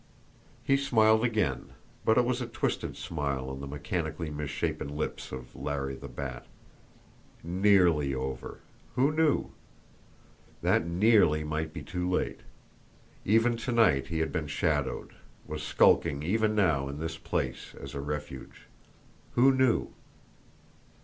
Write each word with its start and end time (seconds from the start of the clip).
He 0.63 0.77
smiled 0.77 1.23
again, 1.23 1.73
but 2.05 2.17
it 2.17 2.25
was 2.25 2.41
a 2.41 2.47
twisted 2.47 2.97
smile 2.97 3.51
on 3.51 3.59
the 3.61 3.67
mechanically 3.67 4.31
misshapen 4.31 4.97
lips 4.97 5.31
of 5.31 5.55
Larry 5.55 5.93
the 5.93 6.07
Bat. 6.07 6.47
NEARLY 7.43 8.15
over! 8.15 8.61
Who 8.95 9.11
knew? 9.11 9.51
That 10.63 10.87
"nearly" 10.87 11.43
might 11.43 11.71
be 11.71 11.83
too 11.83 12.09
late! 12.09 12.39
Even 13.25 13.55
tonight 13.55 14.07
he 14.07 14.17
had 14.21 14.31
been 14.31 14.47
shadowed, 14.47 15.13
was 15.45 15.61
skulking 15.61 16.23
even 16.23 16.55
now 16.55 16.87
in 16.89 16.97
this 16.97 17.19
place 17.19 17.75
as 17.79 17.93
a 17.93 18.01
refuge. 18.01 18.61
Who 19.35 19.53
knew? 19.53 19.93